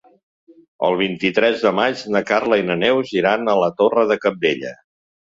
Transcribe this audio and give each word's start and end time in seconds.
El 0.85 0.95
vint-i-tres 1.01 1.65
de 1.65 1.71
maig 1.79 2.01
na 2.15 2.21
Carla 2.29 2.57
i 2.61 2.65
na 2.69 2.77
Neus 2.83 3.11
iran 3.17 3.51
a 3.53 3.55
la 3.65 3.69
Torre 3.83 4.07
de 4.13 4.17
Cabdella. 4.23 4.73